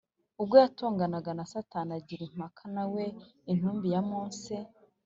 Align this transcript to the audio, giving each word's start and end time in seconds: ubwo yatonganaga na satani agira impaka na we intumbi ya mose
ubwo 0.41 0.55
yatonganaga 0.63 1.31
na 1.37 1.45
satani 1.53 1.91
agira 1.99 2.21
impaka 2.29 2.63
na 2.75 2.83
we 2.93 3.03
intumbi 3.51 3.87
ya 3.93 4.01
mose 4.09 4.53